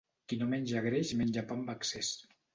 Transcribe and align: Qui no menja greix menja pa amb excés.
Qui 0.31 0.37
no 0.39 0.47
menja 0.53 0.81
greix 0.87 1.13
menja 1.21 1.45
pa 1.53 1.59
amb 1.61 1.71
excés. 1.77 2.13